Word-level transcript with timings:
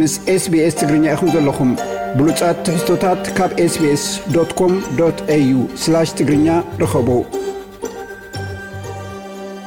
ምስ 0.00 0.12
ስbስ 0.42 0.74
ትግርኛ 0.80 1.04
ኢኹም 1.14 1.28
ዘለኹም 1.32 1.70
ብሉፃት 2.18 2.58
ትሕዝቶታት 2.66 3.24
ካብ 3.36 3.50
ስስኮም 3.72 4.72
ዩ 5.48 5.64
ትግርኛ 6.20 6.48
ርኸቡ 6.82 7.08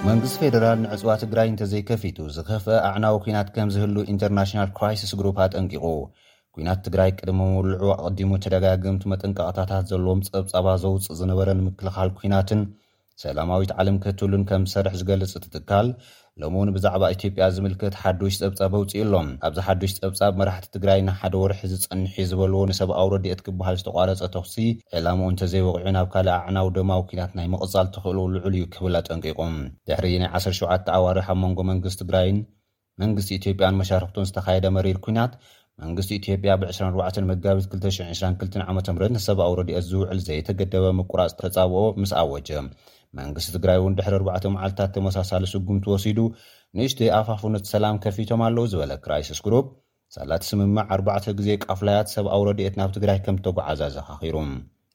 መንግስት 0.08 0.36
ፌደራል 0.44 0.80
ንዕፅዋ 0.86 1.14
ትግራይ 1.24 1.48
እንተዘይከፊቱ 1.52 2.18
ዝኸፍአ 2.38 2.78
ኣዕናዊ 2.90 3.18
ኩናት 3.26 3.50
ከም 3.58 3.70
ዝህሉ 3.76 3.96
ኢንተርናሽናል 4.14 4.72
ክራይሲስ 4.80 5.14
ግሩኣጠንቂቑ 5.22 5.86
ኩናት 6.58 6.82
ትግራይ 6.88 7.12
ቅድሚ 7.20 7.38
ምውልዑ 7.54 7.86
ኣቐዲሞ 8.08 8.32
ተደጋግምቲ 8.46 9.06
መጠንቀቕታታት 9.14 9.88
ዘለዎም 9.94 10.24
ፀብፀባ 10.32 10.68
ዘውፅእ 10.86 11.14
ዝነበረ 11.22 11.50
ንምክልኻል 11.62 12.12
ኩናትን 12.22 12.64
ሰላማዊት 13.26 13.72
ዓለም 13.82 13.98
ክህትሉን 14.04 14.42
ከም 14.52 14.64
ዝሰርሕ 14.70 14.94
ዝገልጽ 15.02 15.34
እትትካል 15.40 15.90
ሎም 16.42 16.54
እውን 16.58 16.70
ብዛዕባ 16.76 17.04
ኢትዮጵያ 17.14 17.44
ዝምልከት 17.56 17.94
ሓዱሽ 18.00 18.34
ፀብጻብ 18.40 18.74
ኣውፅኡ 18.80 18.98
ኣሎም 19.04 19.28
ኣብዚ 19.48 19.60
ሓዱሽ 19.68 19.92
ፀብጻብ 20.00 20.32
መራሕቲ 20.40 20.66
ትግራይ 20.74 21.00
ናሓደ 21.08 21.36
ወርሒ 21.42 21.60
ዝፀንሕ 21.72 22.16
ዝበልዎ 22.30 22.62
ንሰብ 22.70 22.90
ኣውረዴኦት 23.02 23.42
ክብሃል 23.46 23.76
ዝተቋረፀ 23.82 24.22
ተኽሲ 24.34 24.56
ዕላሙኡ 25.00 25.28
እንተዘይወቑዑ 25.34 25.86
ናብ 25.98 26.08
ካልእ 26.14 26.34
ኣዕናዊ 26.40 26.68
ደማዊ 26.78 27.02
ኩናት 27.12 27.32
ናይ 27.40 27.48
ምቕጻል 27.54 27.88
ትኽእሉ 27.98 28.18
ልዑል 28.34 28.56
እዩ 28.58 28.66
ክብል 28.74 28.98
ኣጠንቂቖም 29.02 29.54
ድሕሪ 29.90 30.06
ናይ 30.24 30.30
17 30.46 30.92
ኣዋርሕ 30.98 31.28
ኣብ 31.34 31.38
መንጎ 31.44 31.60
መንግስ 31.72 31.96
ትግራይን 32.02 32.40
መንግስቲ 33.04 33.32
ኢትዮጵያን 33.40 33.80
መሻርክቶን 33.82 34.28
ዝተኻየደ 34.32 34.66
መሪር 34.80 35.00
ኩናት 35.06 35.32
መንግስቲ 35.86 36.12
ኢትዮጵያ 36.22 36.52
ብ24 36.64 37.26
መጋቢት 37.32 37.70
222 37.78 38.60
ዓ 38.66 38.68
ምት 38.80 38.90
ንሰብ 39.18 39.40
ኣውረድኦት 39.48 39.88
ዝውዕል 39.92 40.22
ዘይተገደበ 40.28 40.86
ምቁራፅ 41.00 41.34
ተጻብኦ 41.44 41.84
ምስ 42.04 42.14
ኣወጀ 42.24 42.50
መንግስቲ 43.20 43.50
ትግራይ 43.56 43.78
እውን 43.82 43.94
ድሕሪ 43.98 44.16
4ርዕተ 44.28 44.46
መዓልትታት 44.56 44.92
ተመሳሳሊ 44.96 45.44
ስጉምቲ 45.54 45.86
ወሲዱ 45.94 46.20
ንእስተ 46.78 47.00
ኣፋፉነት 47.20 47.64
ሰላም 47.74 48.00
ከፊቶም 48.04 48.42
ኣለዉ 48.48 48.66
ዝበለ 48.74 48.94
ክራይስስ 49.06 49.40
ግሩብ 49.46 49.66
ሳላቲ 50.16 50.44
ስምምዕ 50.52 50.80
4ርባዕተ 50.96 51.26
ግዜ 51.40 51.50
ቃፍላያት 51.66 52.08
ሰብኣው 52.16 52.42
ረድኤት 52.50 52.76
ናብ 52.80 52.90
ትግራይ 52.98 53.20
ከም 53.26 53.38
እተጓዓዛ 53.42 53.82
ዘኻኺሩ 53.96 54.36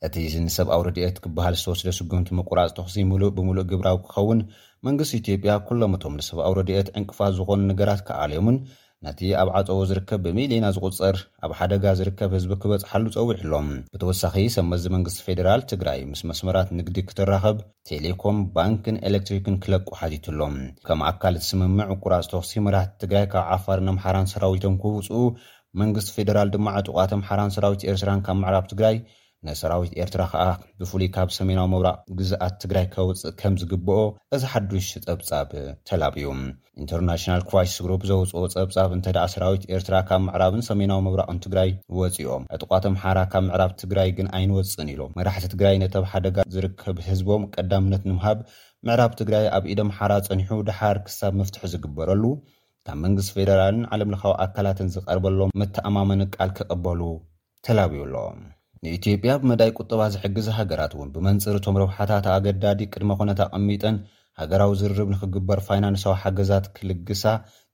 እቲ 0.07 0.15
ንሰብኣው 0.45 0.83
ረድኤት 0.89 1.17
ክበሃል 1.25 1.57
ዝተወስደ 1.61 1.89
ስጉምቲ 2.01 2.29
ምቁራጽ 2.39 2.71
ተኽሲ 2.77 2.97
ሙሉእ 3.11 3.33
ብምሉእ 3.37 3.67
ግብራዊ 3.73 3.97
ክኸውን 4.05 4.39
መንግስቲ 4.87 5.13
ኢትዮጵያ 5.23 5.55
ኩሎም 5.69 5.95
እቶም 5.97 6.15
ንሰብኣው 6.21 6.55
ረድኤት 6.61 6.89
ዕንቅፋስ 7.01 7.35
ዝኾኑ 7.41 7.61
ነገራት 7.73 8.01
ከኣልዮምን 8.09 8.57
ነቲ 9.07 9.21
ኣብ 9.41 9.49
ዓፀቦ 9.59 9.77
ዝርከብ 9.91 10.19
ብሜልና 10.25 10.65
ዝቝጸር 10.77 11.17
ኣብ 11.45 11.53
ሓደጋ 11.59 11.85
ዝርከብ 11.99 12.31
ህዝቢ 12.37 12.51
ክበጽሓሉ 12.63 13.05
ጸዊዕ 13.15 13.37
ኣሎም 13.45 13.69
ብተወሳኺ 13.93 14.35
ሰመዚ 14.57 14.83
መንግስቲ 14.95 15.19
ፌደራል 15.27 15.61
ትግራይ 15.71 16.01
ምስ 16.11 16.21
መስመራት 16.31 16.69
ንግዲ 16.79 16.97
ክትራኸብ 17.11 17.57
ቴሌኮም 17.91 18.39
ባንኪን 18.57 18.99
ኤሌክትሪክን 19.11 19.57
ክለቁ 19.65 19.89
ሓቲቱሎም 20.01 20.57
ከም 20.89 21.03
ኣካል 21.11 21.37
እቲስምምዕ 21.41 21.89
እቁራጽ 21.95 22.29
ተኽሲ 22.33 22.53
መራህቲ 22.67 22.93
ትግራይ 23.05 23.25
ካብ 23.35 23.47
ዓፋር 23.57 23.81
ንምሓራን 23.87 24.31
ሰራዊቶም 24.35 24.77
ክውፁኡ 24.85 25.23
መንግስቲ 25.83 26.13
ፌደራል 26.19 26.51
ድማ 26.57 26.69
ዕጡቓቶ 26.83 27.11
መሓራን 27.23 27.55
ሰራዊት 27.57 27.89
ኤርትራን 27.93 28.25
ካብ 28.29 28.39
መዕራብ 28.45 28.67
ትግራይ 28.75 28.97
ነሰራዊት 29.49 29.93
ኤርትራ 30.03 30.23
ከዓ 30.33 30.47
ብፍሉይ 30.81 31.09
ካብ 31.15 31.29
ሰሜናዊ 31.37 31.67
መብራቕ 31.73 31.99
ግዝኣት 32.19 32.55
ትግራይ 32.63 32.87
ከውፅእ 32.95 33.33
ከም 33.41 33.55
ዝግብኦ 33.61 33.97
እዚ 34.37 34.43
ሓዱሽ 34.53 34.89
ፀብጻብ 35.07 35.47
ተላብዩ 35.89 36.27
ኢንተርናሽናል 36.83 37.43
ኩዋሽስ 37.51 37.77
ሩፕ 37.91 38.03
ዘውፅኦ 38.11 38.43
ፀብጻብ 38.55 38.91
እንተ 38.97 39.07
ደኣ 39.17 39.25
ሰራዊት 39.35 39.65
ኤርትራ 39.77 39.95
ካብ 40.11 40.21
ምዕራብን 40.27 40.65
ሰሜናዊ 40.69 41.01
መብራቕን 41.07 41.41
ትግራይ 41.45 41.71
ወፂኦም 41.99 42.45
ዕጥቋቶምሓራ 42.57 43.19
ካብ 43.35 43.45
ምዕራብ 43.49 43.73
ትግራይ 43.85 44.11
ግን 44.19 44.29
ኣይንወፅእን 44.41 44.93
ኢሎም 44.97 45.15
መራሕቲ 45.21 45.47
ትግራይ 45.55 45.79
ነተብሓደጋ 45.85 46.39
ዝርከብ 46.57 46.99
ህዝቦም 47.09 47.45
ቀዳምነት 47.57 48.05
ንምሃብ 48.11 48.41
ምዕራብ 48.89 49.13
ትግራይ 49.23 49.47
ኣብ 49.59 49.65
ኢደምሓራ 49.75 50.13
ፀኒሑ 50.29 50.53
ድሓር 50.71 50.99
ክሳብ 51.09 51.33
መፍትሒ 51.43 51.65
ዝግበረሉ 51.75 52.25
ካብ 52.89 52.99
መንግስቲ 53.07 53.33
ፌደራልን 53.39 53.89
ዓለምለካዊ 53.95 54.35
ኣካላትን 54.47 54.91
ዝቐርበሎም 54.97 55.55
ምተኣማመኒ 55.63 56.23
ቃል 56.37 56.51
ክቕበሉ 56.59 57.01
ተላብዩ 57.67 58.01
ኣሎዎም 58.09 58.41
ንኢትዮጵያ 58.85 59.33
ብመዳይ 59.41 59.71
ቁጠባ 59.81 60.03
ዝሕግዘ 60.13 60.47
ሃገራት 60.59 60.93
እውን 60.97 61.09
ብመንፅሪ 61.15 61.55
እቶም 61.59 61.75
ረብሓታት 61.81 62.27
ኣገዳዲ 62.35 62.81
ቅድመ 62.93 63.11
ኩነት 63.19 63.41
ኣቐሚጥን 63.47 63.97
ሃገራዊ 64.41 64.71
ዝርርብ 64.81 65.09
ንክግበር 65.15 65.59
ፋይናንሳዊ 65.67 66.15
ሓገዛት 66.23 66.67
ክልግሳ 66.77 67.23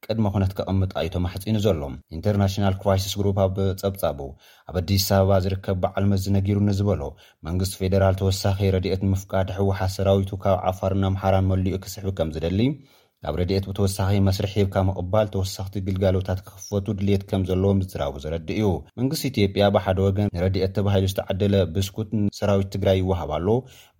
ቅድመ 0.05 0.25
ኩነት 0.33 0.51
ከቐምጣ 0.57 0.93
ዩቶማሕፂኑ 1.07 1.55
ዘሎ 1.65 1.81
ኢንተርናሽናል 2.17 2.75
ክቫይስስ 2.81 3.13
ግሩ 3.19 3.27
ብፀብጻቡ 3.37 4.19
ኣብ 4.69 4.75
ኣዲስ 4.81 5.07
ኣበባ 5.19 5.31
ዝርከብ 5.45 5.77
በዓልመት 5.85 6.21
ዝነጊሩ 6.25 6.59
ንዝበሎ 6.67 7.01
መንግስቲ 7.49 7.75
ፌደራል 7.83 8.17
ተወሳኺ 8.21 8.59
ረድኤት 8.77 9.03
ንምፍቃድ 9.07 9.47
ሕወሓት 9.59 9.93
ሰራዊቱ 9.97 10.31
ካብ 10.45 10.59
ዓፋር 10.71 10.95
ኣምሓራን 11.11 11.49
መልኡ 11.53 11.77
ክስሕቢ 11.85 12.07
ከም 12.19 12.31
ዝደሊ 12.37 12.59
እዩ 12.71 12.71
ኣብ 13.29 13.35
ረድኤት 13.39 13.65
ብተወሳኺ 13.67 14.09
መስርሒ 14.25 14.47
ሂብካ 14.61 14.75
ምቕባል 14.87 15.27
ተወሳኽቲ 15.33 15.75
ግልጋሎታት 15.85 16.39
ክኽፈቱ 16.47 16.85
ድሌት 16.99 17.23
ከም 17.29 17.41
ዘለዎ 17.49 17.69
ምዝራቡ 17.77 18.13
ዝረዲ 18.23 18.49
እዩ 18.55 18.67
መንግስቲ 18.99 19.23
ኢትዮጵያ 19.31 19.63
ብሓደ 19.75 19.97
ወገን 20.07 20.29
ንረድኤት 20.35 20.71
ተባሂሉ 20.75 21.07
ዝተዓደለ 21.11 21.53
ብስኩት 21.75 22.09
ንሰራዊት 22.25 22.69
ትግራይ 22.75 22.97
ይወሃብ 23.01 23.31
ኣሎ 23.37 23.47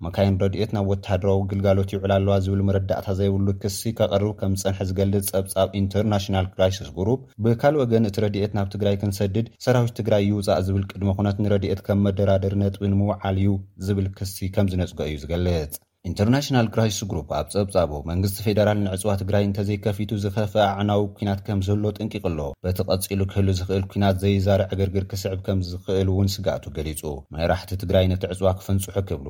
መካይን 0.08 0.36
ረድኤት 0.44 0.72
ናብ 0.76 0.90
ወተሃደሮዊ 0.94 1.40
ግልጋሎት 1.54 1.94
ይዕላ 1.96 2.12
ኣለዋ 2.22 2.36
ዝብል 2.48 2.62
መረዳእታ 2.68 3.08
ዘይብሉ 3.22 3.48
ክሲ 3.64 3.80
ካቐርቡ 4.00 4.30
ከም 4.42 4.54
ዝፀንሐ 4.64 4.80
ዝገልፅ 4.90 5.26
ፀብጻብ 5.34 5.72
ኢንተርናሽናል 5.82 6.50
ራይስስ 6.62 6.92
ጉሩ 7.00 7.10
ብካልእ 7.46 7.82
ወገን 7.84 8.08
እቲ 8.12 8.18
ረድኤት 8.26 8.54
ናብ 8.60 8.70
ትግራይ 8.76 8.98
ክንሰድድ 9.04 9.50
ሰራዊት 9.68 9.96
ትግራይ 10.02 10.24
ይውፃእ 10.30 10.64
ዝብል 10.70 10.86
ቅድሚ 10.92 11.10
ኩነት 11.22 11.40
ንረድኤት 11.46 11.82
ከም 11.90 12.00
መደራደሪ 12.10 12.56
ነጥብ 12.66 12.84
ንምውዓል 12.94 13.40
እዩ 13.44 13.56
ዝብል 13.90 14.10
ክሲ 14.20 14.38
ከም 14.58 14.70
ዝነፅጉ 14.74 15.02
እዩ 15.10 15.18
ዝገልጽ 15.26 15.76
ኢንተርናሽናል 16.08 16.68
ግራጅስ 16.74 16.98
ግሩፕ 17.12 17.30
ኣብ 17.38 17.48
ፀብጻቡ 17.54 17.92
መንግስቲ 18.10 18.36
ፌደራል 18.46 18.78
ንዕፅዋ 18.86 19.12
ትግራይ 19.22 19.44
እንተዘይከፊቱ 19.48 20.12
ዝኸፍአ 20.24 20.66
ኣዕናዊ 20.82 21.02
ኩናት 21.18 21.40
ከም 21.48 21.60
ዘህሎ 21.68 21.84
ጥንቂቕ 21.98 22.24
ኣሎ 22.30 22.40
በቲ 22.66 22.78
ቐፂሉ 22.90 23.20
ክህሉ 23.32 23.48
ዝኽእል 23.60 23.84
ኩናት 23.94 24.16
ዘይዛርዕ 24.24 24.68
ዕገርግር 24.76 25.06
ክስዕብ 25.14 25.40
ከም 25.48 25.62
ዝኽእል 25.72 26.10
እውን 26.14 26.30
ስጋእቱ 26.36 26.66
ገሊጹ 26.78 27.02
መራሕቲ 27.36 27.72
ትግራይ 27.84 28.08
ነቲ 28.14 28.24
ዕፅዋ 28.36 28.52
ክፍንጽሑ 28.62 28.96
ክብሉ 29.12 29.28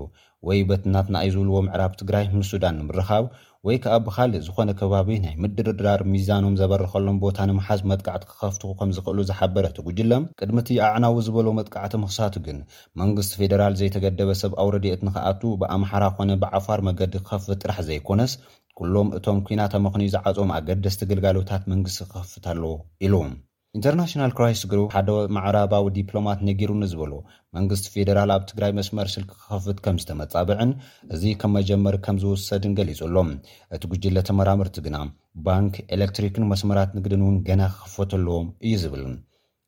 ወይ 0.49 0.61
በትናትና 0.71 1.17
ዩ 1.27 1.31
ዝብልዎ 1.37 1.59
ምዕራብ 1.69 1.93
ትግራይ 2.01 2.25
ምስ 2.39 2.49
ሱዳን 2.55 2.77
ንምርኻብ 2.81 3.25
ወይ 3.67 3.77
ከኣ 3.83 3.95
ብካሊእ 4.05 4.41
ዝኾነ 4.45 4.69
ከባቢ 4.79 5.07
ናይ 5.23 5.33
ምድርድራር 5.43 6.01
ሚዛኖም 6.11 6.53
ዘበርከሎም 6.59 7.15
ቦታ 7.23 7.37
ንምሓዝ 7.49 7.79
መጥቃዕቲ 7.89 8.23
ክከፍትኩ 8.29 8.69
ከም 8.79 8.91
ዝክእሉ 8.97 9.17
ዝሓበረ 9.29 9.65
ትጉጅለ 9.77 10.11
ቅድሚ 10.41 10.57
ቲ 10.67 10.77
ኣዕናዊ 10.87 11.17
ዝበሎ 11.25 11.47
መጥቃዕቲ 11.57 11.93
ምክሳት 12.03 12.35
ግን 12.45 12.59
መንግስቲ 13.01 13.33
ፌደራል 13.41 13.73
ዘይተገደበ 13.81 14.29
ሰብ 14.41 14.53
ኣውረድየት 14.63 15.03
ንክኣቱ 15.07 15.41
ብኣምሓራ 15.63 16.05
ኮነ 16.19 16.31
ብዓፋር 16.43 16.81
መገዲ 16.89 17.13
ክከፍት 17.23 17.51
ጥራሕ 17.63 17.79
ዘይኮነስ 17.89 18.35
ኩሎም 18.79 19.09
እቶም 19.19 19.41
ኩናተምክኒኡ 19.49 20.09
ዝዓጽም 20.15 20.53
ኣገደስቲግልጋሎታት 20.59 21.65
መንግስቲ 21.73 21.99
ክኽፍትኣለዎ 22.13 22.73
ኢለዎም 23.07 23.35
ኢንተርናሽናል 23.77 24.31
ክራይስ 24.37 24.61
ግሩ 24.69 24.79
ሓደ 24.93 25.09
ማዕራባዊ 25.35 25.83
ዲፕሎማት 25.95 26.39
ነጊሩንዝበሎ 26.47 27.11
መንግስቲ 27.55 27.85
ፌደራል 27.95 28.31
ኣብ 28.35 28.43
ትግራይ 28.49 28.71
መስመር 28.77 29.07
ስልኪ 29.13 29.29
ክከፍት 29.39 29.77
ከም 29.85 29.97
ዝተመፃብዕን 30.03 30.71
እዚ 31.15 31.23
ከ 31.41 31.49
መጀመር 31.57 31.95
ከም 32.05 32.17
ዝውሰድን 32.23 32.73
ገሊጹኣሎም 32.79 33.29
እቲ 33.77 33.83
ጉጅለ 33.91 34.17
ተመራምርቲ 34.29 34.79
ግና 34.87 34.99
ባንኪ 35.47 35.75
ኤሌክትሪክን 35.97 36.47
መስመራት 36.53 36.93
ንግድን 36.97 37.23
እውን 37.25 37.37
ገና 37.49 37.61
ክኽፈተለዎም 37.75 38.47
እዩ 38.67 38.73
ዝብል 38.85 39.03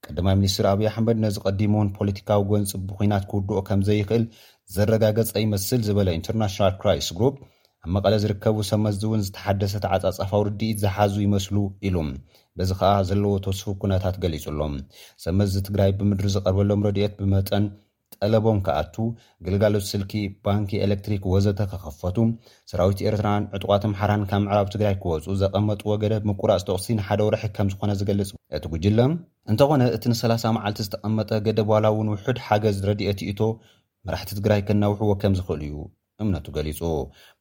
ቀዳማይ 0.08 0.36
ሚኒስትር 0.42 0.68
ኣብዪ 0.72 0.88
ኣሕመድ 0.94 1.20
ነዚ 1.26 1.38
ቀዲሞን 1.46 1.92
ፖለቲካዊ 2.00 2.44
ጎንፅ 2.54 2.74
ብኩናት 2.90 3.24
ክውድኦ 3.34 3.60
ከምዘይክእል 3.70 4.26
ዘረጋገፀ 4.78 5.36
ይመስል 5.48 5.82
ዝበለ 5.90 6.10
ኢንተርናሽናል 6.22 6.76
ክራይስ 6.82 7.10
ግሩፕ 7.20 7.38
ኣብ 7.86 7.90
መቐለ 7.98 8.14
ዝርከቡ 8.26 8.58
ሰብመዝ 8.72 8.96
እውን 9.08 9.22
ዝተሓደሰት 9.28 9.84
ዓፃጻፋ 9.96 10.32
ውርድኢት 10.44 10.80
ዝሓዙ 10.86 11.16
ይመስሉ 11.28 11.58
ኢሉ 11.88 11.96
እዚ 12.64 12.72
ከዓ 12.80 12.94
ዘለዎ 13.10 13.34
ተስፉ 13.46 13.66
ኩነታት 13.82 14.16
ገሊፁ 14.24 14.46
ኣሎም 14.52 14.74
ሰመዚ 15.26 15.54
ትግራይ 15.68 15.92
ብምድሪ 16.00 16.28
ዝቐርበሎም 16.34 16.82
ረድኦት 16.88 17.14
ብመጠን 17.20 17.66
ጠለቦም 18.16 18.58
ክኣቱ 18.66 18.96
ግልጋሎት 19.46 19.86
ስልኪ 19.90 20.14
ባንኪ 20.46 20.72
ኤሌክትሪክ 20.86 21.24
ወዘተ 21.34 21.60
ከኸፈቱ 21.72 22.18
ሰራዊት 22.72 23.02
ኤርትራን 23.10 23.44
ዕጡቋት 23.58 23.84
ምሓራን 23.92 24.24
ካብ 24.30 24.42
መዕራብ 24.46 24.68
ትግራይ 24.76 24.96
ክወፁ 25.04 25.26
ዘቐመጥ 25.42 25.80
ወገደ 25.92 26.14
ምቁራፅ 26.30 26.64
ተቕሲ 26.70 26.88
ንሓደ 27.00 27.22
ወርሒ 27.28 27.44
ከምዝኾነ 27.58 27.92
ዝገልፅ 28.00 28.32
እቲ 28.58 28.64
ጉጅሎ 28.74 29.00
እንተኾነ 29.52 29.82
እቲ 29.98 30.04
ን30 30.14 30.54
መዓልቲ 30.58 30.82
ዝተቐመጠ 30.88 31.30
ገደ 31.48 31.60
በላ 31.72 31.86
እውን 31.96 32.10
ውሕድ 32.16 32.40
ሓገዝ 32.48 32.78
ረድኤ 32.90 33.10
ይኢቶ 33.24 33.42
መራሕቲ 34.08 34.32
ትግራይ 34.40 34.62
ክነውሕዎ 34.70 35.12
ከም 35.24 35.34
ዝክእሉ 35.40 35.62
እዩ 35.72 35.78
እምነቱ 36.24 36.48
ገሊፁ 36.58 36.82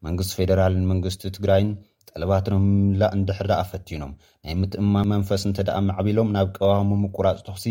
መንግስቲ 0.08 0.32
ፌደራልን 0.40 0.87
መንግስቲ 0.92 1.25
ትግራይን 1.37 1.70
ጠለባትንምምላእ 2.14 3.10
እንድሕዳ 3.19 3.50
ኣፈቲኖም 3.64 4.12
ናይ 4.46 4.55
ምጥእማ 4.60 4.94
መንፈስ 5.12 5.43
እንተ 5.49 5.58
ደኣ 5.69 5.78
መዕቢሎም 5.88 6.28
ናብ 6.37 6.49
ቀዋሚ 6.58 6.90
ምቁራፅ 7.05 7.38
ተኽሲ 7.46 7.66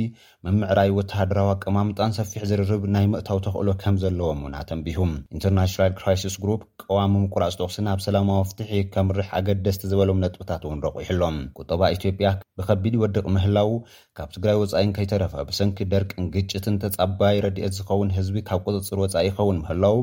መምዕራይ 0.45 0.89
ወተሃደራዊ 0.97 1.49
ቀማምጣን 1.63 2.13
ሰፊሕ 2.17 2.43
ዝርርብ 2.49 2.83
ናይ 2.95 3.05
ምእታዊ 3.13 3.39
ተኽእሎ 3.45 3.69
ከም 3.83 3.95
ዘለዎም 4.03 4.41
እውንተንቢሁ 4.45 4.99
ኢንተርናሽናል 5.35 5.93
ክራይስስ 5.99 6.35
ግሩፕ 6.43 6.61
ቀዋሚ 6.83 7.13
ምቁራፅ 7.25 7.55
ተኽሲ 7.61 7.79
ናብ 7.87 8.01
ሰላማዊ 8.07 8.41
ፍትሒ 8.51 8.73
ከምርሕ 8.95 9.29
ኣገደስቲ 9.39 9.83
ዝበሎም 9.93 10.21
ነጥብታት 10.25 10.63
እውን 10.67 10.81
ረቑሑሎም 10.87 11.37
ቁጠባ 11.61 11.81
ኢትዮጵያ 11.97 12.31
ብከቢድ 12.59 12.93
ይወድቕ 12.99 13.25
ምህላው 13.37 13.71
ካብ 14.19 14.29
ትግራይ 14.37 14.57
ወፃኢን 14.63 14.95
ከይተረፈ 14.99 15.33
ብሰንኪ 15.51 15.79
ደርቅን 15.93 16.25
ግጭትን 16.37 16.77
ተፃባይ 16.85 17.37
ረድኤት 17.47 17.75
ዝኸውን 17.79 18.15
ህዝቢ 18.19 18.37
ካብ 18.51 18.61
ቁፅፅር 18.69 18.99
ወፃኢ 19.05 19.25
ይኸውን 19.31 19.59
ምህላው 19.63 19.97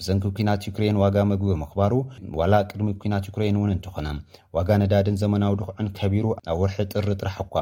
ብሰንኪ 0.00 0.24
ኩናት 0.36 0.64
ዩክሬን 0.66 0.96
ዋጋ 1.02 1.14
መግቢ 1.28 1.50
ምክባሩ 1.60 1.92
ዋላ 2.38 2.54
ቅድሚ 2.70 2.88
ኩናት 3.02 3.26
ዩክሬን 3.28 3.58
እውን 3.58 3.70
እንትኾነ 3.74 4.08
ዋጋ 4.56 4.68
ነዳድን 4.82 5.16
ዘመናዊ 5.22 5.52
ድኩዕን 5.60 5.88
ከቢሩ 5.98 6.26
ኣብ 6.52 6.58
ወርሒ 6.62 6.76
ጥሪ 6.92 7.06
ጥራሕ 7.20 7.36
እኳ 7.44 7.54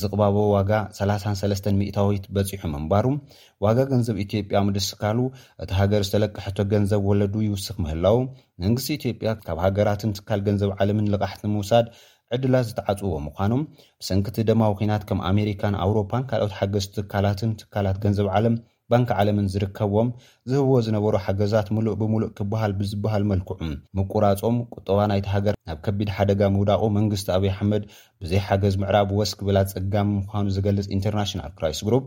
ዝቕባበ 0.00 0.36
ዋጋ 0.56 0.70
3ሰለስተ 0.98 1.72
ሚእታዊት 1.78 2.26
በፂሑ 2.36 2.62
እንባሩ 2.80 3.06
ዋጋ 3.66 3.76
ገንዘብ 3.94 4.18
ኢትዮጵያ 4.26 4.60
ምድስካሉ 4.68 5.18
እቲ 5.64 5.70
ሃገር 5.80 6.04
ዝተለክሕቶ 6.08 6.58
ገንዘብ 6.74 7.02
ወለዱ 7.10 7.34
ይውስኽ 7.48 7.76
ምህላው 7.86 8.18
መንግስቲ 8.64 8.88
ኢትዮጵያ 9.00 9.32
ካብ 9.48 9.58
ሃገራትን 9.66 10.14
ትካል 10.18 10.42
ገንዘብ 10.48 10.72
ዓለምን 10.78 11.10
ልቕሕቲን 11.14 11.52
ምውሳድ 11.58 11.88
ዕድላ 12.36 12.56
ዝተዓፅዎ 12.68 13.12
ምኳኑም 13.28 13.62
ብሰንኪቲ 14.02 14.38
ደማዊ 14.50 14.72
ኩናት 14.82 15.02
ከም 15.10 15.22
ኣሜሪካን 15.32 15.76
ኣውሮፓን 15.86 16.28
ካልኦት 16.30 16.54
ሓገዝቲ 16.60 16.92
ትካላትን 17.02 17.52
ትካላት 17.62 17.98
ገንዘብ 18.06 18.28
ዓለም 18.38 18.56
ባንኪ 18.92 19.10
ዓለምን 19.20 19.46
ዝርከብም 19.52 20.08
ዝህብዎ 20.50 20.76
ዝነበሩ 20.86 21.14
ሓገዛት 21.26 21.68
ምሉእ 21.74 21.94
ብምሉእ 22.00 22.32
ክበሃል 22.38 22.72
ብዝበሃል 22.78 23.24
መልክዑ 23.30 23.52
ምቁራጾም 23.98 24.56
ቁጠባ 24.76 24.98
ናይቲ 25.12 25.26
ሃገር 25.34 25.56
ናብ 25.68 25.78
ከቢድ 25.84 26.10
ሓደጋ 26.16 26.40
ምውዳቑ 26.56 26.82
መንግስቲ 26.98 27.28
ኣብዪ 27.36 27.50
ኣሕመድ 27.54 27.84
ብዘይ 28.22 28.42
ሓገዝ 28.48 28.74
ምዕራብ 28.84 29.10
ወስክብላ 29.20 29.58
ጸጋሚ 29.74 30.10
ምኳኑ 30.22 30.46
ዝገልፅ 30.56 30.88
ኢንተርናሽናል 30.96 31.52
ክራይስ 31.58 31.82
ግሩፕ 31.88 32.04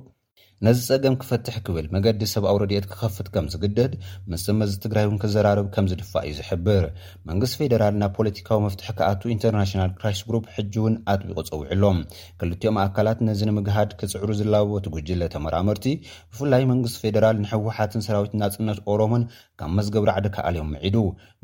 ነዚ 0.66 0.80
ፀገም 0.90 1.16
ክፈትሕ 1.22 1.56
ክብል 1.68 1.86
መገዲ 1.94 2.22
ሰብኣዊ 2.34 2.56
ረድት 2.62 2.86
ክከፍት 2.90 3.28
ከም 3.34 3.46
ዝግደድ 3.54 3.94
ምስፅመዚ 4.32 4.72
ትግራይ 4.84 5.06
እውን 5.08 5.18
ክዘራርብ 5.24 5.66
ከምዝድፋእ 5.76 6.26
እዩ 6.28 6.34
ዝሕብር 6.38 6.84
መንግስቲ 7.30 7.58
ፌደራል 7.64 7.96
ናብ 8.02 8.12
ፖለቲካዊ 8.20 8.60
መፍትሒ 8.66 8.88
ክኣቱ 9.00 9.22
ኢንተርናሽናል 9.36 9.92
ክራስ 9.98 10.20
ግሩፕ 10.28 10.46
ሕጂ 10.58 10.74
እውን 10.82 10.96
ኣጥቢቖ 11.14 11.38
ፅውዕሎም 11.50 11.98
ክልትኦም 12.42 12.78
ኣካላት 12.86 13.20
ነዚ 13.30 13.42
ንምግሃድ 13.50 13.92
ክፅዕሩ 14.02 14.30
ዝላቦ 14.42 14.72
ትጉጅለ 14.86 15.22
ተመራምርቲ 15.36 15.88
ብፍላይ 16.32 16.64
መንግስቲ 16.72 16.98
ፌደራል 17.04 17.36
ንሕወሓትን 17.44 18.06
ሰራዊት 18.08 18.36
ናፅነት 18.44 18.80
ኦሮሞን 18.94 19.26
ካብ 19.62 19.72
መዝገብ 19.80 20.06
ራዕደ 20.12 20.28
ካኣልዮም 20.38 20.72
ምዒዱ 20.76 20.98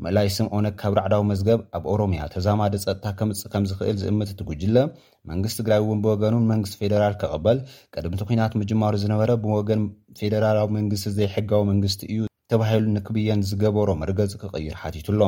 ምእላይ 0.04 0.28
ስም 0.38 0.48
ኦነ 0.58 0.66
ካብ 0.80 0.94
ራዕዳዊ 1.02 1.22
መዝገብ 1.34 1.60
ኣብ 1.78 1.84
ኦሮምያ 1.92 2.22
ተዛማደ 2.36 2.74
ፀጥታ 2.86 3.06
ከምፅ 3.20 3.42
ከም 3.52 3.66
ዝክእል 3.72 3.98
ዝእምት 4.04 4.32
ትጉጅለ 4.40 4.76
መንግስት 5.30 5.56
ትግራይ 5.60 5.80
እውን 5.84 5.98
ብወገኑን 6.04 6.44
መንግስቲ 6.50 6.74
ፌደራል 6.82 7.14
ከቕበል 7.20 7.58
ቀድምቲ 7.94 8.22
ኩናት 8.28 8.52
ምጅማሩ 8.60 8.94
ዝነበረ 9.04 9.30
ብወገን 9.44 9.80
ፌደራላዊ 10.18 10.68
መንግስቲ 10.78 11.10
ዘይሕጋዊ 11.18 11.62
መንግስቲ 11.70 12.00
እዩ 12.12 12.20
ተባሂሉ 12.52 12.84
ንክብየን 12.94 13.42
ዝገበሮ 13.48 13.90
መርገፂ 14.02 14.30
ክቕይር 14.42 14.74
ሓቲቱሎ 14.82 15.20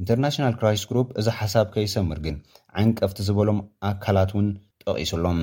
ኢንተርናሽናል 0.00 0.54
ክራይስ 0.60 0.82
ግሩፕ 0.90 1.08
እዚ 1.20 1.26
ሓሳብ 1.40 1.66
ከይሰምር 1.74 2.18
ግን 2.24 2.36
ዓንቀፍቲ 2.80 3.18
ዝበሎም 3.28 3.60
ኣካላት 3.90 4.32
እውን 4.34 4.48
ጠቒሱሎም 4.84 5.38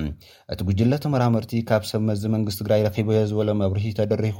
እቲ 0.54 0.60
ጉጅለ 0.68 0.92
ተመራምርቲ 1.04 1.52
ካብ 1.68 1.82
ሰመዚ 1.92 2.22
መንግስቲ 2.34 2.58
ትግራይ 2.62 2.82
ረኪበዮ 2.88 3.18
ዝበሎ 3.30 3.48
መብሪሂ 3.62 3.88
ተደሪኹ 4.00 4.38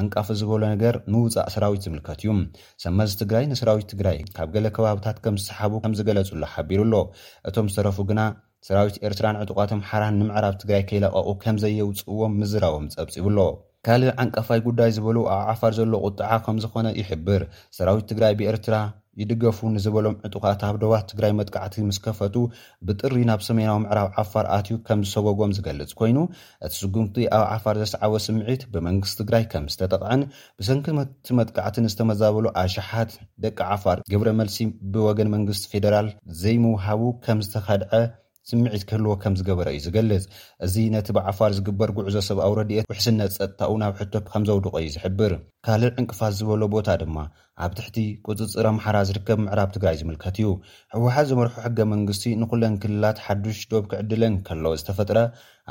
ዓንቃፍቲ 0.00 0.36
ዝበሎ 0.40 0.62
ነገር 0.74 0.96
ምውፃእ 1.12 1.50
ሰራዊት 1.54 1.84
ዝምልከት 1.86 2.18
እዩ 2.24 2.32
ሰመዚ 2.86 3.12
ትግራይ 3.22 3.46
ንሰራዊት 3.52 3.88
ትግራይ 3.92 4.18
ካብ 4.38 4.50
ገለ 4.56 4.66
ከባብታት 4.78 5.18
ከም 5.26 5.38
ዝሰሓቡ 5.42 5.74
ከም 5.84 5.94
ዝገለፅሎ 6.00 6.42
ሓቢሩኣሎ 6.54 6.96
እቶም 7.50 7.68
ዝተረፉ 7.74 7.98
ግና 8.10 8.20
ሰራዊት 8.68 8.96
ኤርትራን 9.08 9.36
ዕጡቃቶምሓራን 9.42 10.16
ንምዕራብ 10.20 10.54
ትግራይ 10.62 10.80
ከይለቐቑ 10.88 11.26
ከም 11.42 11.56
ዘየውፅዎም 11.64 12.32
ምዝራቦም 12.40 12.86
ፀብፂ 12.94 13.12
ይብሎ 13.18 13.38
ካልእ 13.86 14.10
ዓንቀፋይ 14.22 14.60
ጉዳይ 14.68 14.90
ዝበሉ 14.96 15.18
ኣብ 15.34 15.42
ዓፋር 15.52 15.72
ዘሎ 15.76 15.92
ቁጥዓ 16.06 16.30
ከም 16.44 16.56
ዝኾነ 16.62 16.88
ይሕብር 17.00 17.42
ሰራዊት 17.76 18.06
ትግራይ 18.12 18.32
ብኤርትራ 18.40 18.76
ይድገፉ 19.20 19.58
ንዝበሎም 19.74 20.16
ዕጡቃት 20.26 20.62
ኣብ 20.68 20.76
ደባት 20.80 21.06
ትግራይ 21.12 21.32
መጥቃዕቲ 21.38 21.76
ምስ 21.90 21.98
ከፈቱ 22.06 22.34
ብጥሪ 22.86 23.14
ናብ 23.28 23.40
ሰሜናዊ 23.48 23.76
ምዕራብ 23.84 24.08
ዓፋር 24.22 24.46
ኣትዩ 24.56 24.74
ከም 24.88 25.00
ዝሰጎጎም 25.08 25.54
ዝገልፅ 25.58 25.92
ኮይኑ 26.02 26.18
እቲ 26.66 26.72
ስጉምቲ 26.80 27.16
ኣብ 27.38 27.44
ዓፋር 27.54 27.78
ዘሰዓወ 27.84 28.16
ስምዒት 28.26 28.62
ብመንግስቲ 28.74 29.16
ትግራይ 29.22 29.46
ከም 29.54 29.64
ዝተጠቕዐን 29.74 30.22
ብሰንኪመቲ 30.58 31.30
መጥቃዕቲ 31.40 31.78
ንዝተመዛበሉ 31.88 32.46
ኣሽሓት 32.66 33.12
ደቂ 33.44 33.58
ዓፋር 33.78 33.98
ግብረ 34.12 34.28
መልሲ 34.42 34.58
ብወገን 34.94 35.32
መንግስቲ 35.36 35.64
ፌደራል 35.74 36.10
ዘይምውሃቡ 36.44 37.04
ከም 37.26 37.40
ዝተኸድዐ 37.48 37.94
ስምዒት 38.50 38.82
ክህልዎ 38.88 39.12
ከም 39.22 39.34
ዝገበረ 39.38 39.68
እዩ 39.74 39.78
ዝገልጽ 39.84 40.24
እዚ 40.64 40.74
ነቲ 40.94 41.06
በዓፋር 41.16 41.50
ዝግበር 41.56 41.90
ጉዕዞ 41.96 42.16
ሰብኣው 42.26 42.52
ረድኤት 42.58 42.84
ውሕስነት 42.92 43.32
ፀጥታኡ 43.38 43.70
ናብ 43.82 43.94
ሕቶት 44.00 44.26
ከም 44.32 44.42
ዘውድቖ 44.48 44.74
እዩ 44.80 44.88
ዝሕብር 44.96 45.32
ካልእ 45.68 45.96
እንቅፋስ 46.02 46.34
ዝበሎ 46.40 46.62
ቦታ 46.74 46.88
ድማ 47.00 47.16
ኣብ 47.64 47.72
ትሕቲ 47.78 47.96
ቅፅፅር 48.26 48.66
ኣምሓራ 48.72 48.96
ዝርከብ 49.08 49.40
ምዕራብ 49.46 49.70
ትግራይ 49.76 49.96
ዝምልከት 50.02 50.36
እዩ 50.42 50.48
ህወሓት 50.96 51.28
ዘመርሑ 51.32 51.54
ሕገ 51.66 51.78
መንግስቲ 51.94 52.24
ንኩለን 52.42 52.76
ክልላት 52.84 53.18
ሓዱሽ 53.26 53.60
ዶብ 53.72 53.84
ክዕድለን 53.92 54.36
ከለ 54.48 54.64
ዝተፈጥረ 54.82 55.18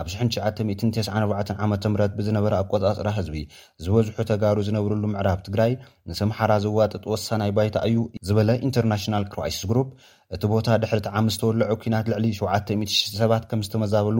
ኣብ 0.01 0.07
994 0.11 1.51
ዓ 1.65 1.67
ምት 1.71 1.83
ብዝነበረ 2.17 2.53
ኣቆጻፅራ 2.61 3.07
ህዝቢ 3.17 3.37
ዝበዝሑ 3.83 4.17
ተጋሩ 4.31 4.57
ዝነብርሉ 4.67 5.03
ምዕራብ 5.11 5.39
ትግራይ 5.45 5.71
ንስምሓራ 6.09 6.51
ዝዋጥጥ 6.63 7.03
ወሳናይ 7.13 7.51
ባይታ 7.59 7.77
እዩ 7.89 7.97
ዝበለ 8.29 8.49
ኢንተርናሽናል 8.67 9.25
ክራስ 9.35 9.59
ግሩፕ 9.69 9.89
እቲ 10.37 10.43
ቦታ 10.53 10.67
ድሕሪቲዓሚ 10.83 11.27
ዝተወልዑ 11.35 11.71
ኩናት 11.83 12.09
ልዕሊ 12.13 12.25
70000 12.41 12.97
ሰባት 13.21 13.45
ከም 13.51 13.61
ዝተመዛበሉ 13.67 14.17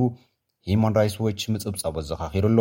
ሂማን 0.70 0.94
ራትስ 0.98 1.16
ዎች 1.24 1.42
ምፅብፃቦ 1.54 1.96
ዘኻኺሩሉ 2.10 2.56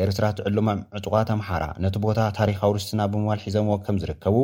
ኤርትራ 0.00 0.24
ትዕልማ 0.38 0.70
ዕጡቃት 0.96 1.28
ኣምሓራ 1.34 1.64
ነቲ 1.84 1.94
ቦታ 2.04 2.18
ታሪኻዊ 2.38 2.70
ርስትና 2.76 3.02
ብምባል 3.12 3.38
ሒዘምዎ 3.44 3.74
ከም 3.84 3.96
ዝርከቡ 4.02 4.36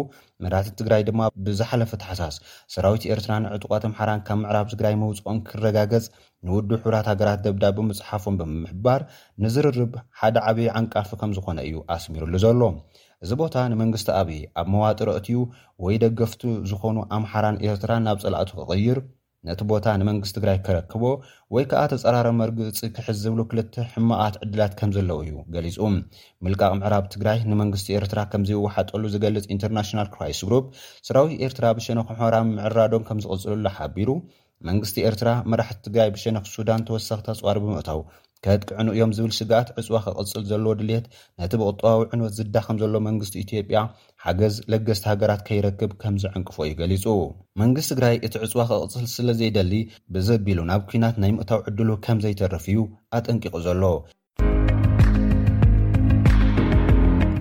መራትቲ 0.44 0.70
ትግራይ 0.78 1.02
ድማ 1.08 1.20
ብዝሓለፈ 1.46 1.90
ተሓሳስ 2.02 2.36
ሰራዊት 2.74 3.04
ኤርትራንዕጡቋት 3.12 3.84
ኣምሓራን 3.88 4.22
ካብ 4.28 4.38
ምዕራብ 4.44 4.68
ትግራይ 4.72 4.94
ምውፅኦን 5.02 5.40
ክረጋገፅ 5.48 6.06
ንውድ 6.48 6.72
ሕራት 6.84 7.06
ሃገራት 7.12 7.42
ደብዳቢ 7.46 7.76
መፅሓፎም 7.90 8.38
ብምሕባር 8.40 9.02
ንዝርርብ 9.46 9.92
ሓደ 10.20 10.36
ዓበዪ 10.52 10.68
ዓንቃፊ 10.80 11.10
ከም 11.22 11.34
ዝኾነ 11.38 11.58
እዩ 11.68 11.76
ኣስሚሩሉ 11.96 12.34
ዘሎ 12.46 12.62
እዚ 13.24 13.30
ቦታ 13.42 13.54
ንመንግስቲ 13.74 14.08
ኣብዪ 14.20 14.38
ኣብ 14.62 14.66
መዋጥሮ 14.76 15.10
እትዩ 15.18 15.36
ወይ 15.86 15.98
ደገፍቲ 16.06 16.42
ዝኾኑ 16.72 16.96
ኣምሓራን 17.18 17.60
ኤርትራን 17.68 18.04
ናብ 18.08 18.18
ፅላእቱ 18.24 18.50
ክቕይር 18.62 19.00
ነቲ 19.48 19.60
ቦታ 19.70 19.86
ንመንግስቲ 20.00 20.34
ትግራይ 20.36 20.56
ከረክቦ 20.66 21.02
ወይ 21.54 21.64
ከኣ 21.70 21.82
ተፀራረ 21.90 22.28
መርግፂ 22.38 22.58
ክሕዝብሉ 22.96 23.40
ክልተ 23.50 23.74
ሕመቓት 23.92 24.36
ዕድላት 24.44 24.72
ከም 24.78 24.90
ዘለው 24.96 25.18
እዩ 25.24 25.34
ገሊፁ 25.54 25.78
ምልቃቅ 26.44 26.70
ምዕራብ 26.78 27.04
ትግራይ 27.14 27.38
ንመንግስቲ 27.50 27.88
ኤርትራ 27.98 28.18
ከምዘይወሓጠሉ 28.32 29.02
ዝገልፅ 29.14 29.46
ኢንተርናሽናል 29.56 30.10
ክራይስ 30.14 30.40
ግሩፕ 30.48 30.66
ስራዊት 31.08 31.38
ኤርትራ 31.48 31.66
ብሸነኪ 31.78 32.10
ሕራ 32.22 32.36
ምዕራዶም 32.52 33.06
ከም 33.10 33.20
ዝቕፅሉሉ 33.26 33.64
ሓቢሩ 33.78 34.10
መንግስቲ 34.70 34.96
ኤርትራ 35.10 35.30
መራሕቲ 35.52 35.80
ትግራይ 35.88 36.10
ብሸነክ 36.16 36.44
ሱዳን 36.56 36.84
ተወሰኪተፅዋር 36.88 37.56
ብምእታዉ 37.64 37.98
ከጥቅዕኑ 38.46 38.88
እዮም 38.94 39.12
ዝብል 39.16 39.32
ስጋኣት 39.36 39.68
ዕፅዋ 39.80 39.96
ክቕፅል 40.02 40.42
ዘሎ 40.50 40.64
ድልት 40.80 41.06
ነቲ 41.40 41.50
ብቕጠባዊ 41.60 41.96
ዕንበት 42.14 42.32
ዝዳኸም 42.36 42.76
ዘሎ 42.82 42.92
መንግስቲ 43.06 43.34
ኢትዮጵያ 43.44 43.78
ሓገዝ 44.24 44.56
ለገስቲ 44.72 45.04
ሃገራት 45.10 45.40
ከይረክብ 45.48 45.90
ከምዝዕንቅፎ 46.02 46.56
እዩ 46.66 46.72
ገሊፁ 46.80 47.06
መንግስት 47.62 47.88
ትግራይ 47.94 48.14
እቲ 48.28 48.34
ዕፅዋ 48.46 48.64
ክቕፅል 48.70 49.06
ስለዘይደሊ 49.16 49.72
ብዘቢሉ 50.16 50.60
ናብ 50.70 50.84
ኩናት 50.92 51.16
ናይ 51.24 51.32
ምእታዊ 51.38 51.60
ዕድሉ 51.70 51.90
ከምዘይተረፍ 52.06 52.66
እዩ 52.72 52.78
ኣጠንቂቑ 53.18 53.54
ዘሎ 53.66 53.82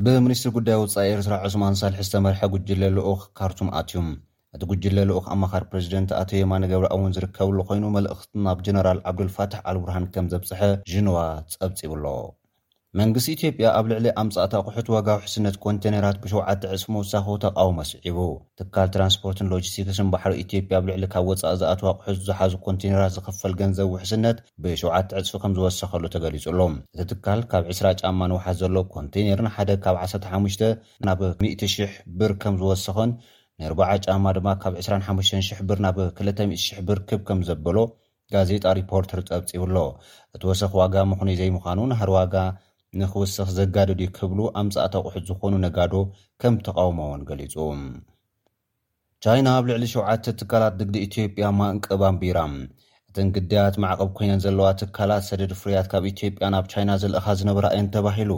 ብሚኒስትሪ 0.07 0.51
ጉዳይ 0.59 0.77
ውፃኢ 0.83 1.07
ኤርትራ 1.17 1.37
ዑስማን 1.45 1.77
ሳልሒ 1.83 2.01
ዝተመርሐ 2.09 2.41
ጉጅለልኡ 2.55 3.07
ካርቱም 3.37 3.69
ኣትዩም 3.81 4.09
እቲ 4.55 4.63
ጉጅለልኡክ 4.71 5.25
ኣማኻር 5.33 5.63
ፕረዚደንት 5.71 6.09
ኣተዮ 6.19 6.43
ማነ 6.49 6.63
ገብርኣ 6.71 6.91
እውን 6.97 7.13
ዝርከብሉ 7.15 7.57
ኮይኑ 7.69 7.83
መልእኽቲ 7.95 8.27
ናብ 8.45 8.59
ጀነራል 8.65 8.99
ዓብዱልፋትሕ 9.09 9.59
ኣልብርሃን 9.71 10.05
ከም 10.13 10.27
ዘብፅሐ 10.33 10.61
ሽኖዋ 10.91 11.17
ፀብፂብኣሎ 11.55 12.05
መንግስቲ 12.99 13.27
ኢትዮጵያ 13.37 13.67
ኣብ 13.77 13.85
ልዕሊ 13.91 14.05
ኣምፃኣት 14.21 14.53
ኣቑሑት 14.59 14.89
ዋጋ 14.93 15.07
ውሕስነት 15.17 15.55
ኮንቴነራት 15.65 16.17
ብሸዓተ 16.23 16.61
ዕፅፊ 16.75 16.83
መውሳኺ 16.95 17.25
ተቃወሞ 17.45 17.77
ኣስዒቡ 17.85 18.17
ትካል 18.59 18.87
ትራንስፖርትን 18.93 19.49
ሎጅስቲክስምባሕሪ 19.53 20.33
ኢትዮጵያ 20.43 20.77
ብ 20.83 20.89
ልዕሊ 20.89 21.03
ካብ 21.13 21.25
ወፃእ 21.31 21.55
ዝኣትዋ 21.61 21.89
ኣቑሑት 21.93 22.21
ዝሓዙ 22.27 22.53
ኮንቴነራት 22.67 23.13
ዝኽፈል 23.17 23.55
ገንዘብ 23.61 23.89
ውሕስነት 23.95 24.39
ብ7 24.65 24.95
ዕፅፊ 25.21 25.33
ከም 25.45 25.55
ዝወሰኸሉ 25.57 26.03
ተገሊጹሎ 26.15 26.59
እቲ 27.03 27.09
ትካል 27.13 27.41
ካብ 27.53 27.67
20 27.75 27.95
ጫማ 28.03 28.19
ን 28.31 28.35
ውሓዝ 28.37 28.57
ዘሎ 28.63 28.77
ኮንቴይነርን 28.97 29.51
ሓደ 29.57 29.69
ካብ 29.85 29.97
15 30.07 30.67
ናብ 31.09 31.23
100000 31.51 31.93
ብር 32.21 32.33
ከም 32.43 32.57
ዝወሰኸን 32.63 33.11
ንር0 33.63 33.81
ጫማ 34.05 34.25
ድማ 34.35 34.47
ካብ 34.61 34.73
25000ብር 34.79 35.77
ናብ 35.83 35.97
2000,00 36.21 36.79
ብር 36.87 36.99
ክብ 37.09 37.21
ከም 37.27 37.39
ዘበሎ 37.47 37.77
ጋዜጣ 38.33 38.63
ሪፖርተር 38.79 39.19
ፀብፂብሎ 39.29 39.77
እቲ 40.35 40.41
ወሰኺ 40.49 40.71
ዋጋ 40.79 40.95
ምኹን 41.11 41.29
ዘይምዃኑ 41.39 41.79
ናሃር 41.91 42.09
ዋጋ 42.17 42.35
ንኽውስኽ 42.99 43.47
ዘጋደዱ 43.57 44.01
ክህብሉ 44.15 44.39
ኣምፃእታኣቑሑት 44.61 45.23
ዝኾኑ 45.29 45.53
ነጋዶ 45.65 45.93
ከም 46.43 46.55
ተቃውሞ 46.65 46.99
ዎን 47.11 47.21
ገሊጹ 47.29 47.53
ቻይና 49.25 49.47
ኣብ 49.59 49.63
ልዕሊ 49.69 49.85
ሸተ 49.93 50.25
ትካላት 50.39 50.73
ድግዲ 50.79 50.95
ኢትዮጵያ 51.07 51.45
ማንቀባ 51.59 52.01
ኣንቢራ 52.11 52.39
እቲንግዳያት 53.09 53.75
ማዕቐብ 53.83 54.09
ኮይነን 54.17 54.43
ዘለዋ 54.45 54.67
ትካላት 54.81 55.23
ሰደድ 55.29 55.51
ፍርያት 55.61 55.87
ካብ 55.93 56.03
ኢትዮጵያ 56.13 56.49
ናብ 56.55 56.65
ቻይና 56.73 56.91
ዝልእኻ 57.03 57.27
ዝነበራ 57.41 57.65
እየን 57.75 57.89
ተባሂሉ 57.95 58.31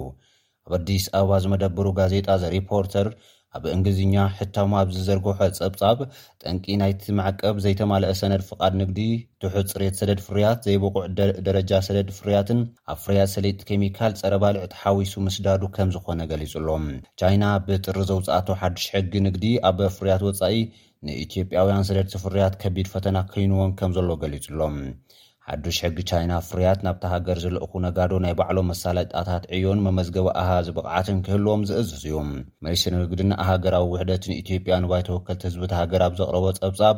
ኣብ 0.68 0.74
ኣዲስ 0.80 1.06
ኣበባ 1.20 1.34
ዝመደብሩ 1.46 1.88
ጋዜጣ 2.02 2.30
ዘሪፖርተር 2.44 3.10
ኣብእንግሊዝኛ 3.58 4.16
ሕታማ 4.38 4.72
ኣብ 4.82 4.90
ዝዘርገሖ 4.96 5.38
ፀብጻብ 5.58 5.98
ጠንቂ 6.42 6.66
ናይቲ 6.82 7.02
ማዕቀብ 7.18 7.56
ዘይተማልአ 7.64 8.12
ሰነድ 8.22 8.42
ፍቃድ 8.50 8.74
ንግዲ 8.82 9.00
ትሑ 9.42 9.54
ፅሬት 9.72 9.96
ሰደድ 10.00 10.20
ፍርያት 10.26 10.60
ዘይበቑዕ 10.68 11.04
ደረጃ 11.48 11.72
ሰደድ 11.88 12.10
ፍርያትን 12.18 12.60
ኣብ 12.94 13.00
ፍርያት 13.06 13.30
ሰለይጢ 13.36 13.60
ኬሚካል 13.70 14.14
ፀረ 14.22 14.34
ባልዑቲ 14.44 14.74
ሓዊሱ 14.82 15.14
ምስዳዱ 15.28 15.62
ከም 15.78 15.92
ዝኮነ 15.96 16.22
ገሊጹ 16.34 16.54
ሎም 16.68 16.86
ቻይና 17.22 17.44
ብጥሪ 17.70 17.98
ዘውፃኣተ 18.12 18.48
ሓዱሽ 18.62 18.86
ሕጊ 18.96 19.14
ንግዲ 19.28 19.46
ኣብ 19.70 19.80
ፍርያት 19.98 20.24
ወፃኢ 20.30 20.60
ንኢትዮጵያውያን 21.08 21.88
ሰደድ 21.90 22.14
ፍርያት 22.26 22.54
ከቢድ 22.64 22.88
ፈተና 22.96 23.18
ኮይንዎን 23.34 23.74
ከም 23.82 23.92
ዘሎ 24.00 24.10
ገሊጹ 24.26 24.46
ሎም 24.62 24.78
ሓዱሽ 25.52 25.78
ሕጊ 25.84 25.98
ቻይና 26.10 26.34
ፍርያት 26.48 26.80
ናብቲ 26.86 27.04
ሃገር 27.12 27.38
ዘለኹ 27.44 27.70
ነጋዶ 27.84 28.12
ናይ 28.24 28.34
ባዕሎም 28.40 28.66
መሳለጣታት 28.72 29.44
ዕዮን 29.56 29.80
መመዝገበ 29.86 30.28
ኣሃዚ 30.42 30.68
ብቕዓትን 30.78 31.20
ክህልዎም 31.26 31.62
ዝእዝዝ 31.70 32.02
እዩ 32.08 32.16
መስሪ 32.66 32.92
ንግድንሃገራዊ 33.02 33.86
ውሕደት 33.92 34.24
ንኢትጵያንባይተ 34.32 35.08
ወከልቲ 35.16 35.44
ህዝቢቲ 35.50 35.72
ሃገር 35.80 36.02
ኣብ 36.08 36.16
ዘቕረቦ 36.20 36.46
ፀብጻብ 36.64 36.98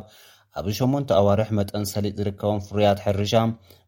ኣብዚ 0.62 0.74
8ሞንተ 0.86 1.10
ኣዋርሕ 1.20 1.52
መጠን 1.60 1.86
ሰሊጥ 1.94 2.14
ዝርከቦም 2.22 2.64
ፍርያት 2.70 3.04
ሕርሻ 3.06 3.36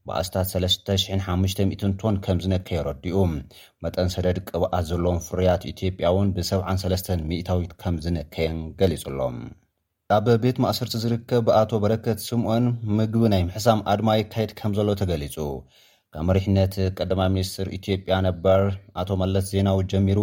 ብኣስታት3,00500 0.10 1.98
ቶን 2.04 2.16
ከም 2.28 2.38
ዝነከየ 2.44 2.84
ረዲኡ 2.90 3.18
መጠን 3.86 4.12
ሰደድ 4.18 4.40
ቅብኣት 4.52 4.86
ዘለዎም 4.92 5.20
ፍርያት 5.30 5.66
ኢትጵያ 5.72 6.06
እውን 6.14 6.30
ብ73 6.38 7.28
ሚታዊት 7.32 7.74
ከም 7.84 7.98
ዝነከየን 8.06 8.60
ገሊጹሎም 8.82 9.40
ኣብ 10.16 10.26
ቤት 10.44 10.58
ማእሰርቲ 10.64 10.94
ዝርከብ 11.02 11.42
ብኣቶ 11.48 11.72
በረከት 11.84 12.20
ስምኦን 12.30 12.64
ምግቢ 12.98 13.22
ናይ 13.34 13.42
ምሕሳም 13.48 13.80
ኣድማ 13.92 14.10
ይካየድ 14.20 14.52
ከም 14.60 14.72
ዘሎ 14.78 14.88
ተገሊፁ 15.02 15.36
ካብ 16.14 16.24
መሪሕነት 16.30 16.74
ቀደማ 16.98 17.22
ሚኒስትር 17.34 17.68
ኢትዮጵያ 17.78 18.16
ነባር 18.28 18.62
ኣቶ 19.02 19.10
ኣለት 19.26 19.46
ዜናዊ 19.52 19.80
ጀሚሩ 19.94 20.20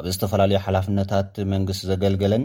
ኣብ 0.00 0.04
ዝተፈላለዩ 0.14 0.58
ሓላፍነታት 0.66 1.32
መንግስቲ 1.52 1.84
ዘገልገለን 1.90 2.44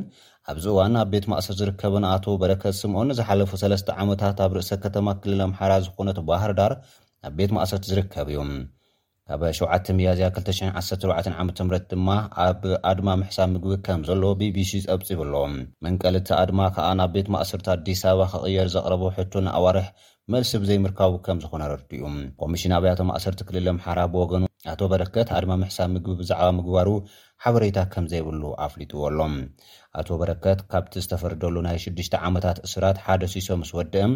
ኣብዚ 0.54 0.66
እዋን 0.74 0.96
ኣብ 1.04 1.10
ቤት 1.14 1.28
ማእሰርቲ 1.34 1.60
ዝርከበን 1.62 2.08
ኣቶ 2.14 2.26
በረከት 2.44 2.78
ስምዖን 2.82 3.14
ዝሓለፉ 3.20 3.52
ሰለስተ 3.64 3.98
ዓመታት 4.04 4.40
ኣብ 4.48 4.54
ርእሰ 4.60 4.72
ከተማ 4.86 5.08
ክልል 5.22 5.42
ኣምሓራ 5.48 5.72
ዝኮነት 5.88 6.20
ባህርዳር 6.30 6.76
ኣብ 7.30 7.34
ቤት 7.40 7.54
ማእሰርቲ 7.60 7.86
ዝርከብ 7.94 8.30
እዩም 8.34 8.52
ካብ 9.32 9.44
7 9.56 9.90
ሚያዝያ 9.98 10.28
214ዓ 10.36 11.18
ም 11.48 11.78
ድማ 11.90 12.08
ኣብ 12.44 12.62
ኣድማ 12.90 13.10
ምሕሳብ 13.22 13.48
ምግቢ 13.54 13.74
ከም 13.86 14.00
ዘለዎ 14.08 14.30
bቢሲ 14.40 14.72
ፀብፂ 14.86 15.08
ብኣለዎም 15.20 15.54
መንቀልቲ 15.86 16.30
ኣድማ 16.38 16.60
ከዓ 16.76 16.88
ናብ 17.00 17.12
ቤት 17.16 17.28
ማእሰርቲ 17.34 17.68
ኣዲስ 17.74 18.02
ኣበባ 18.12 18.26
ክቕየር 18.32 18.68
ዘቕረቦ 18.76 19.04
ሕቶ 19.18 19.34
ንኣዋርሕ 19.48 19.86
መልሲ 20.36 20.52
ብዘይምርካቡ 20.64 21.14
ከም 21.28 21.38
ዝኾነ 21.44 21.62
ረድ 21.74 21.84
እኡ 21.98 22.04
ኮሚሽና 22.42 22.72
ኣብያቶ 22.82 23.00
ማእሰርቲ 23.12 23.40
ክልል 23.52 23.68
ኣምሓራ 23.74 24.00
ብወገኑ 24.16 24.44
ኣቶ 24.74 24.82
በረከት 24.96 25.30
ኣድማ 25.38 25.52
ምሕሳብ 25.66 25.90
ምግቢ 25.98 26.18
ብዛዕባ 26.24 26.50
ምግባሩ 26.62 26.90
ሓበሬታ 27.46 27.78
ከም 27.94 28.08
ዘይብሉ 28.16 28.42
ኣፍሊጥዎ 28.68 29.00
ኣሎም 29.12 29.36
ኣቶ 30.00 30.10
በረከት 30.24 30.60
ካብቲ 30.74 30.94
ዝተፈርደሉ 31.06 31.56
ናይ 31.70 31.80
ሽዱሽተ 31.86 32.16
ዓመታት 32.30 32.58
እስራት 32.70 33.00
ሓደ 33.06 33.22
ሲሶ 33.36 33.50
ምስ 33.62 33.74
ወድአም 33.80 34.16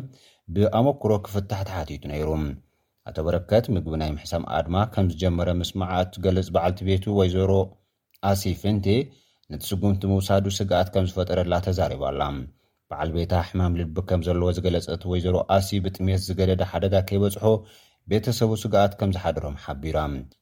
ብኣመክሮ 0.57 1.11
ክፍታሕ 1.27 1.63
ተሓቲቱ 1.71 2.03
ነይሩ 2.15 2.29
ኣቶ 3.09 3.17
በረከት 3.27 3.65
ምግቢ 3.75 3.93
ናይ 4.01 4.09
ምሕሳም 4.15 4.43
ኣድማ 4.57 4.75
ከም 4.93 5.05
ዝጀመረ 5.13 5.49
ምስማዓእት 5.61 6.13
ገለጽ 6.25 6.47
በዓልቲ 6.55 6.79
ቤቱ 6.89 7.03
ወይዘሮ 7.17 7.51
ኣሲ 8.29 8.43
ፍንቴ 8.61 8.85
ነቲ 9.51 9.61
ስጉምቲ 9.69 10.01
ምውሳዱ 10.11 10.45
ስጋኣት 10.57 10.89
ከም 10.93 11.07
ዝፈጠረላ 11.09 11.53
ተዛሪባላ 11.65 12.21
በዓል 12.89 13.09
ቤታ 13.17 13.33
ሕማም 13.47 13.73
ልቢ 13.79 13.95
ከም 14.11 14.21
ዘለዎ 14.27 14.49
ዝገለጸት 14.57 15.03
ወይዘሮ 15.11 15.35
ኣሲ 15.55 15.67
ብጥሜት 15.87 16.21
ዝገደዳ 16.27 16.61
ሓደጋ 16.71 16.95
ከይበጽሖ 17.09 17.43
ቤተሰቡ 18.11 18.51
ስጋኣት 18.63 18.95
ከም 19.01 19.11
ዝሓደሮም 19.15 19.57
ሓቢራ 19.65 19.97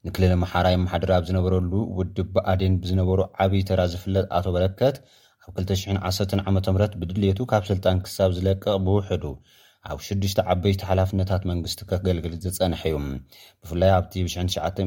ንክልል 0.05 0.33
መሓራይ 0.43 0.75
ኣማሓድራብ 0.79 1.25
ዝነበረሉ 1.29 1.73
ውድብ 1.97 2.29
ብኣዴን 2.35 2.75
ብዝነበሩ 2.83 3.19
ዓብዪ 3.45 3.63
ተራ 3.69 3.81
ዝፍለጥ 3.93 4.27
ኣቶ 4.39 4.45
በረከት 4.57 4.95
ኣብ 5.47 5.55
2001ዓ 5.65 6.47
ም 6.75 6.77
ብድሌየቱ 7.01 7.41
ካብ 7.53 7.65
ስልጣን 7.71 8.03
ክሳብ 8.05 8.31
ዝለቀቕ 8.37 8.75
ብውሕዱ 8.87 9.25
ኣብ 9.89 9.99
ሽዱሽተ 10.05 10.39
ዓበይቲ 10.51 10.81
ሓላፍነታት 10.87 11.43
መንግስቲ 11.51 11.79
ከገልግል 11.91 12.33
ዝፀንሐ 12.41 12.81
ዩ 12.91 12.95
ብፍላይ 13.61 13.89
ኣብቲ 13.97 14.13
ብ9997ዓ 14.25 14.77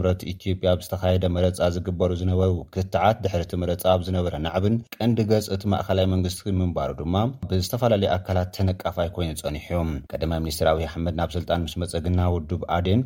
ም 0.00 0.10
ኢትዮጵያ 0.32 0.72
ዝተካየደ 0.84 1.24
መረፃ 1.36 1.60
ዝግበሩ 1.76 2.10
ዝነበሩ 2.20 2.52
ክታዓት 2.74 3.16
ድሕርቲ 3.24 3.52
መረፃ 3.62 3.82
ኣብ 3.94 4.02
ዝነበረ 4.08 4.34
ናዕብን 4.44 4.76
ቀንዲ 4.98 5.18
ገጽ 5.30 5.46
እቲ 5.54 5.62
ማእኸላይ 5.72 6.06
መንግስቲ 6.14 6.52
ምንባሩ 6.60 6.92
ድማ 7.00 7.16
ብዝተፈላለዩ 7.52 8.10
ኣካላት 8.16 8.52
ተነቃፋይ 8.58 9.10
ኮይኑ 9.16 9.34
ፀኒሕእዩ 9.44 9.80
ቀዳማይ 10.12 10.40
ሚኒስትር 10.44 10.68
ኣብይ 10.72 10.86
ኣሕመድ 10.90 11.16
ናብ 11.20 11.32
ስልጣን 11.36 11.64
ምስ 11.66 11.74
መፀግና 11.84 12.20
ውዱብ 12.34 12.62
ኣዴን 12.76 13.02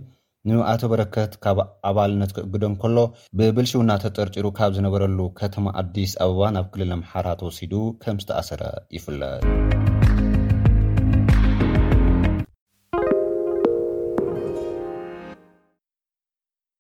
ንኣቶ 0.49 0.83
በረከት 0.95 1.33
ካብ 1.47 1.59
ኣባልነት 1.91 2.31
ክእግደን 2.37 2.75
ከሎ 2.83 2.99
ብብልሽውና 3.39 3.91
ተጠርጢሩ 4.05 4.47
ካብ 4.59 4.71
ዝነበረሉ 4.81 5.19
ከተማ 5.41 5.67
ኣዲስ 5.85 6.15
ኣበባ 6.27 6.45
ናብ 6.59 6.69
ክልል 6.75 6.93
ኣምሓራ 6.99 7.27
ተወሲዱ 7.45 7.75
ከም 8.05 8.21
ዝተኣሰረ 8.25 8.63
ይፍለጥ 8.99 9.33